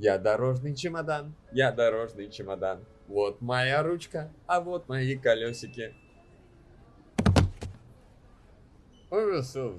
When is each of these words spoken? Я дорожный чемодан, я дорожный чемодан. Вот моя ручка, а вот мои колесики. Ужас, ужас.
Я 0.00 0.16
дорожный 0.16 0.76
чемодан, 0.76 1.34
я 1.50 1.72
дорожный 1.72 2.30
чемодан. 2.30 2.84
Вот 3.08 3.40
моя 3.40 3.82
ручка, 3.82 4.30
а 4.46 4.60
вот 4.60 4.88
мои 4.88 5.16
колесики. 5.16 5.92
Ужас, 9.10 9.56
ужас. 9.56 9.76